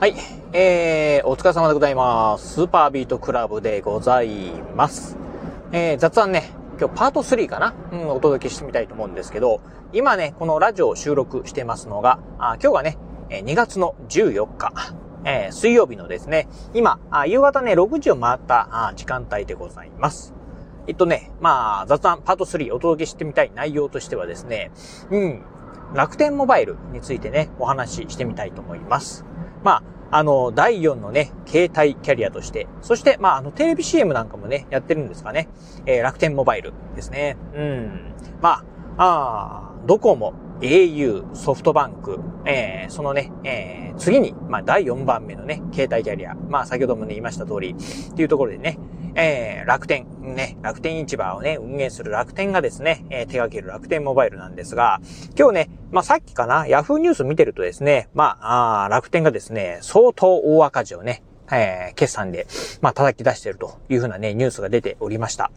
[0.00, 0.14] はい。
[0.52, 2.54] えー、お疲れ様でございます。
[2.54, 5.16] スーパービートクラブでございます。
[5.72, 7.74] えー、雑談ね、今日パート3かな？
[7.90, 9.60] うん、お届けしてみたいと思うんですけど、
[9.92, 12.96] 今ね、このラジオを収録してますのが、あ今日がね、
[13.28, 14.72] 2月の14日、
[15.24, 20.32] えー、水曜日のですね、今、あ夕方ね、6時を回ったあ時間帯でございます。
[20.86, 24.70] えっとね、まあ、雑談パート3お届けしてみたい内容としてはですね、
[25.10, 25.42] うん、
[25.92, 29.24] 楽天モバイルについてね、お話ししてみたいと思います。
[29.68, 35.46] まあ、あの、第4のね、携帯キャリアとして、そして、まあ、あの、テレビ CM なんかもね、やってるんですかね。
[35.84, 37.36] えー、楽天モバイルですね。
[37.54, 38.14] うん。
[38.40, 38.64] ま
[38.96, 46.34] あ、あドコモ、au、ソフトバンク、えー、そのね、えー、次に、まあ、第4番目のね、携帯キャリア。
[46.34, 48.78] まあ、先ほどもね、言いました通り、っていうところでね、
[49.14, 55.00] えー、楽天、ね、楽天市場をね、運営する楽天がですね、えー、手掛ける楽天モバイルなんですが、
[55.38, 62.46] 今日ね、まあ、さっきかな、ヤフーニュース見てるとですね、まあ、あ楽天がですね、相当大赤字をね、えー、決算で、
[62.80, 65.50] まあ、叩き出してるというふうなね、ニュースが出ておりました。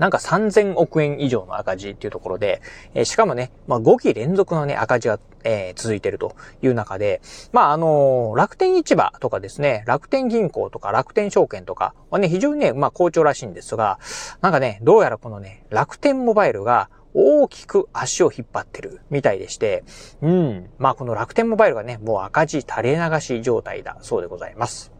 [0.00, 2.62] なんか3000億円以上の赤字っていうところで、
[2.94, 7.20] えー、しかもね、まあ、5期連続のね、赤字が、えー、続いてるという中で、
[7.52, 13.98] まあ、あのー、楽天市場とかですね、楽天銀行とか楽天証券とかはね、非常にね、まあ、好調らしいんですが、
[14.40, 19.82] なんかね、どうやらこのね、楽天モバイルが、大きく足を引っ張ってるみたいでして、
[20.22, 20.70] うん。
[20.78, 24.92] まあこの楽天モバイルがね、もう赤字垂れ流し状態だそうでございます。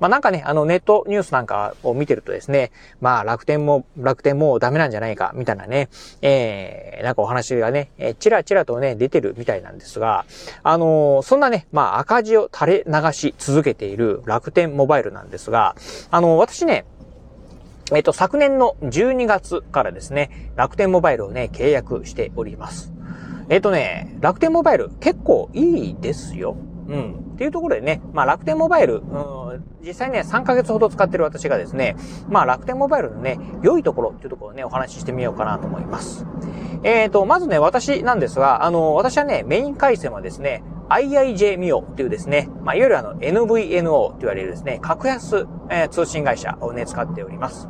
[0.00, 5.88] まあなんかね、あのネットニュースなんかを見てるとですね、まあ楽天も、楽天もダメなんじゃないか、みたいなね、
[6.22, 10.24] えー、なんかお話がね、えー、ちらちらとね、出てるみたいなんですが、
[10.64, 15.76] あのー、そんなね、まあ赤字を垂れ流し続けている楽天モバイルなんですが、
[16.10, 16.84] あのー、私ね、
[17.94, 22.92] えっと、昨年の12月からですね、楽天モバイルをね、契約しております。
[23.48, 26.56] えっとね、楽天モバイル結構いいですよ。
[26.88, 27.32] うん。
[27.34, 29.41] っていうところでね、まあ楽天モバイル、うん、
[29.84, 31.96] 実際ね、3ヶ月ほど使ってる私がですね、
[32.28, 36.26] まあ楽天モバイルのね、良いところっていうところをね、お話ししてみようかなと思います。
[36.84, 47.68] えっ、ー、と、まずね、私なんですが、あの、私はね、メイン回線はですね、IIJ ミオっていうですね、まあ、いわゆるあの NVNO と言われるですね、格安、えー、通信会社をね、使っております。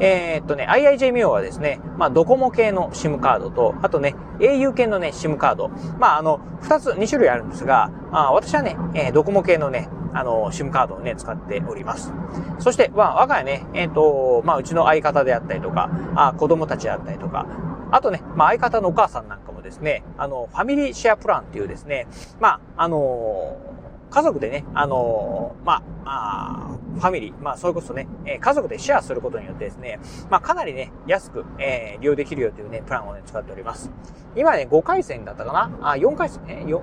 [0.00, 5.70] えー、っとね、IIJ ミオはですね、まあ、ドコモ系の SIM カードと、あとね、au 系のね、SIM カード。
[5.98, 12.12] まあ、あの、二つ、二種類あるんですが、あ私はね、えー、ドコモ系のね、あの、SIM カードをね、使っております。
[12.58, 17.46] そして、まあ、我が家ね、えっ、ー、と、まあ、うちの相方であったりとか、あ子供たちであったりとか、
[17.90, 22.06] あとね、まあ、相方のお母さんなんかもですね、あの、ファミリーシェアプランっていうですね、
[22.40, 23.56] まあ、あの
[24.10, 33.90] 家族でね、あの、まあ、あファミリー、まあ、それこそね、え、家族でシェアすることによってですね、まあ、かなりね、安く、えー、利用できるよというね、プランをね、使っております。
[34.34, 35.90] 今ね、5回戦だったかな？
[35.92, 36.80] あ、4回戦、えー、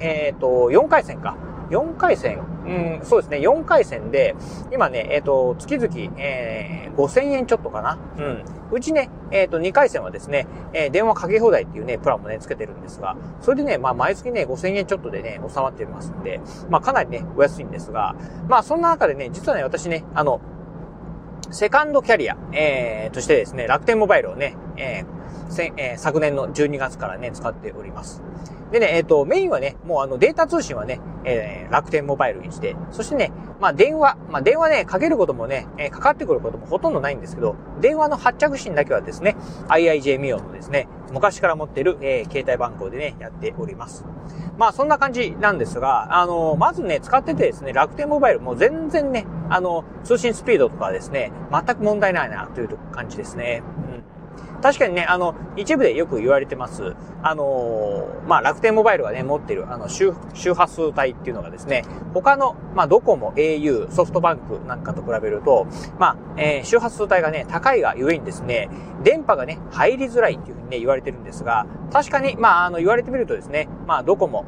[0.00, 1.36] えっ、ー、と、4回戦か。
[1.70, 4.34] 4回戦、うん、そうですね、4回戦で、
[4.72, 7.98] 今ね、えっ、ー、と、月々、えー、5000円ちょっとかな。
[8.18, 8.44] うん。
[8.72, 18.16] うちね、えっ、ー、と、2回戦はですね、えー、電話かけ放題っていうね、プランもね、つけてるんですが、それでね、まあ、毎月ね、5000円ちょっとでね、収まってますんで、まあ、かなりね、お安いんですが、
[18.48, 20.40] まあ、そんな中でね、実はね、私ね、あの、
[21.50, 28.22] セカンドキャリア、えー、としてですね、楽天モバイルをね、えー、えー、昨年の12月からね、使っております。
[28.72, 39.36] でね、えっ、ー、と、メインはね、もうあのデータ通信はね、えー、楽天モバイルにして、そしてね、まあ電話、まあ電話ね、かけることもね、えー、かかってくることもほとんどないんですけど、電話の発着信だけはですね、
[39.68, 44.04] IIJ ミオのですね、昔から持ってる、えー、携帯番号でね、やっております。
[44.58, 53.62] まあそんな感じなんですが、あのー、まずね、使っててですね、楽天モバイルもう全然ね、あの、通信スピードとかですね、全く問題ないなという感じですね。
[54.62, 56.94] 確かにね、あの、一部でよく言われてます。
[57.22, 61.84] あのー、まあ、楽天モバイルがね、持ってる、あの、周、周波数帯っていうのがですね、
[62.14, 65.66] 他の、まあ、ドコモ、au、ソフトバンクなんかと比べると、
[65.98, 68.68] まあ、えー、周波数帯がね、高いがゆえにですね、
[69.02, 74.44] 電波がね、入りづらいっていうふうにね、言われてるんですが、確かに、まあ、あの、言われてみるとですね、まあ、ドコモ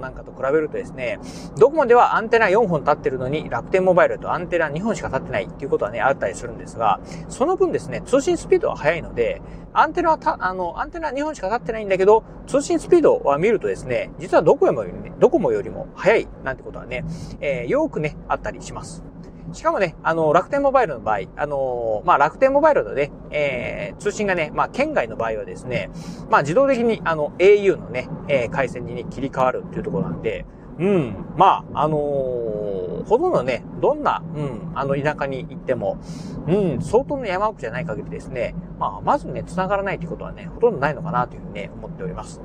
[0.00, 1.18] なんかと比べるとですね、
[1.56, 9.40] ドコモではアンテナ4本立ってるのに、楽天モバイルとアンテナ2本しか立ってないっていうことはね、あったりするんですが、その分ですね、通信スピードは速いので、
[9.72, 17.04] アンテナはた、あの、アンテナ2本しか立ってないんだけど、通信スピードは見るとですね、実はどこよりも、ね、ドコモよりも速いなんてことはね、
[17.40, 19.11] えー、よくね、あったりします。
[19.52, 25.90] しかもね、あの、楽天モバイルの場合、あの、まあ、楽天モバイルのね、えー、通信がね、まあ、県外の場合はですね、
[26.30, 30.46] まあ、自動的に、あの、au のね、えー、回線にね、切り替わるっていうところなんで、
[30.78, 35.98] うん、まあ、あのー、ほとんどね、どんな、うん、あの、田舎に行っても、
[36.46, 42.40] うん、相当の山奥じゃない限りですね、まあ、まずね、繋がらないってことはね、ほとんどないのかなというふうにね、思っております。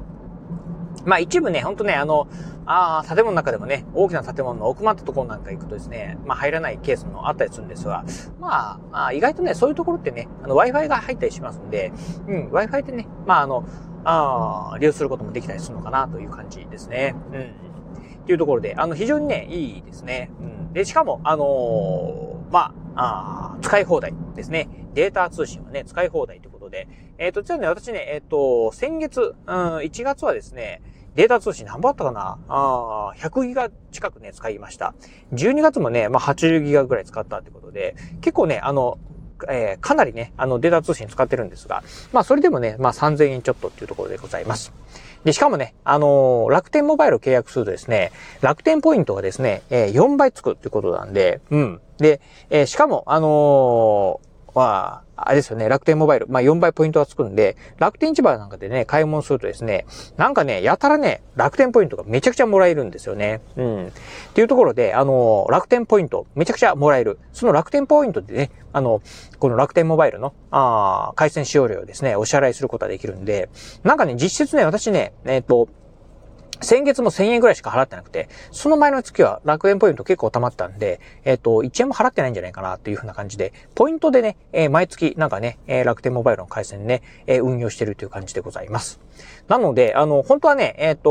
[1.07, 2.27] まあ一部ね、ほんとね、あの、
[2.65, 8.03] ああ、建物の中でもね、大きな建物の奥まったところなんか行くとですね、まあ入らないケースもあったりするんですが、
[8.39, 11.93] まあ、あ意外とね、そういうところってね、あの Wi-Fi が入ったりしますんで、
[12.27, 13.65] うん、Wi-Fi でね、まああの、
[14.03, 17.15] ああ、利用することもできたりするのかなという感じですね。
[17.31, 17.41] うん。
[17.41, 17.43] っ
[18.25, 20.29] ていうところで、あの、非常にね、いいですね。
[20.41, 20.73] うん。
[20.73, 24.67] で、しかも、あのー、まあ、ああ使い放題ですね。
[24.93, 26.87] データ通信はね、使い放題ということで、
[27.17, 30.81] えっ、ー、と、実はね、私ね、えっ、ー、と、先月、うん、1月はですね、
[31.17, 32.37] データ通信何本あったかな？
[32.47, 34.93] あ ?100 ギガ近くね、使いました。
[35.33, 38.99] 12月もね、まあ、80ギガぐらい使ったってことで、結構ね、あの、
[39.49, 41.83] えー、かなりね、あの、データ通信使ってるんですが、
[42.13, 44.71] まあ、それでもね、まあ、3000円ちょっとっていうところでございます。
[45.23, 48.11] で、しかもね、あのー、楽天モバイルを契約するとですね、
[48.41, 51.81] 楽天ポイントがですね、えー、4倍つくってことなんで、うん。
[51.97, 52.21] で、
[52.51, 54.21] えー、しかも、あの
[54.57, 59.85] まあ、あれですよね、楽天モバイル、まあ4倍ポイントがつくんで、楽天市場なんかでね、買い物するとですね、
[60.17, 63.41] なんかね、やたらね、楽天ポイントがめちゃくちゃもらえるんですよね。
[63.55, 63.87] うん。
[63.89, 63.91] っ
[64.33, 67.19] ていうところで、あの、楽天ポイント、めちゃくちゃもらえる。
[67.33, 69.03] その楽天ポイントでね、あの、
[69.37, 73.49] この楽天モバイルの、ああ回線使用料をですね、お支払いすることができるんで、
[73.83, 75.69] なんかね、実質ね、私ね、えっ、ー、と、
[76.61, 88.99] 先月も1000円ぐらいしか払ってなくて、その前の月は楽園ポイント結構溜まったんで、えっ、ー、と、1円も払ってないんじゃないかなというふうな感じで、ポイントでね、えー、毎月なんかね、えー、楽天モバイルの回線ね、え運用してるという感じでございます。
[89.47, 91.09] なので、あの、本当はね、えっ、と、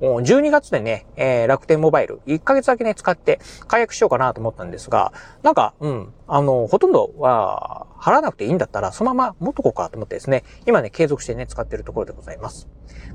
[0.00, 5.12] 12月でね、え楽天モバイル、1ヶ月だけね、使って解約しようかなと思ったんですが、
[5.42, 12.68] なんか、うん、あの、ほとんどは、払わなくていいんだったら、そのまま持っとこうかと思ってですね、今ね、継続してね、使ってるところでございます。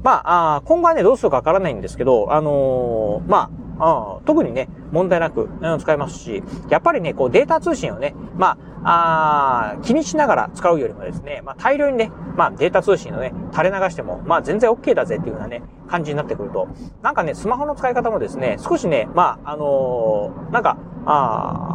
[0.03, 16.67] まあ、あ今後はね、どうするかわからないんですけど、あのー、まあ、あ特にね、問題なく、うん、使えますし、やっぱりね、こうデータ通信をね、まあ、あ気にしながら使うよりもですね、まあ大量にね、まあデータ通信をね、垂れ流しても、まあ全然 OK だぜっていうようなね、感じになってくると、
[17.01, 21.74] なんかね、スマホの使い方もですね、少しね、まあ、あのー、なんか、あ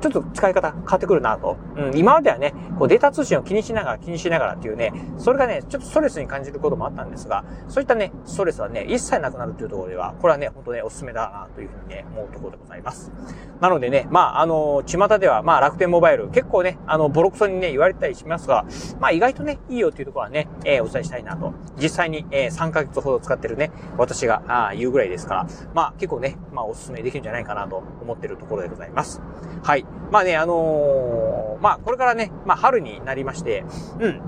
[0.00, 1.56] ちょっと使い方変わってくるなと。
[1.76, 13.12] うん、今まではね、こうデータ通信を気にしながら気にしながらっていうね、それがね、ちょっとストレスに感じることもあったんですが、そういったね、ストレスはね、一切なくなるというところでは、これはね、本当ね、おすすめだなというふうにね、思うところでございます。
[13.60, 18.64] なのでね、まあ、あの、巷では、まあ、楽天モバイル、結構ね、あの、ボロクソにね、言われたりしますが、
[19.00, 21.52] まあ、意外とね、いいよっていうところはね、えー、お伝えしたいなと。
[21.80, 29.20] 実際に、えー、3ヶ月ほど使ってるね、私が、あ言うぐらいですから、まあ、結構ね、まあ、おすすめできるんじゃないかなと思ってるところでございます。
[29.62, 29.87] はい。
[30.10, 33.64] まあね、あのー、まあ、これからね、まあ、春になりまして、
[34.00, 34.20] うん。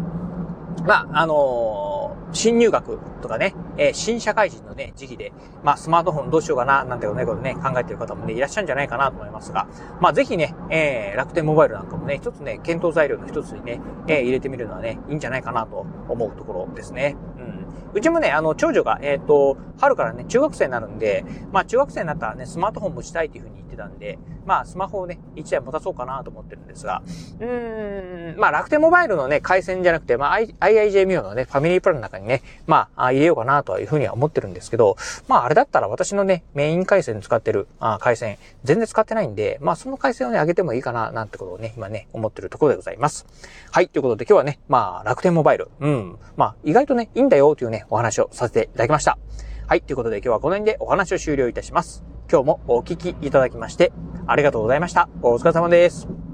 [0.87, 9.67] まあ、あのー、新入学とかね、えー、新社会人のね、時期で、まあ、スマートフォンどうしようかな、なんてね、ことね、考えてる方もね、いらっしゃるんじゃないかなと思いますが、
[10.01, 17.17] まあ、ぜひね、えー、楽天モバイルなんかもね、一つね、検討材料の一つにね、えー、入れてみるのはね、いいんじゃないかなと思うところですね。
[17.95, 18.01] う。
[18.01, 27.03] ちもね、あの、長女が、えっ、ー、と、春からね、中学生になるんで、まあ、中学生になったらね、スマートフォン持ちたいっていうふうに言ってたんで、まあ、スマホをね、一台持たそうかなと思ってるんですが、
[27.41, 34.97] うーん、まあ、楽天モバイルのね、回線じゃなくて、まあ、IIJ ミオのね、ファミリープランの中にね、まあ、入れようかなというふうには思ってるんですけど、
[35.29, 43.27] まあ、あれだったら私のね、メイン回線使ってる、あ回線、全然使ってないんで、まあ、その回線をね、上げてもいいかな、なんてことをね、今ね、思ってるところでございます。
[43.71, 49.19] はい、ということで今日はね、まあ、楽天モバイル、うん、まあ、意外とね、いいんだよというねお話をさせていただきました。
[49.67, 52.05] はい、ということで今日はこの辺でお話を終了いたします。
[52.31, 53.93] 今日もお聞きいただきまして、
[54.27, 55.09] ありがとうございました。
[55.23, 56.30] お疲れ様です。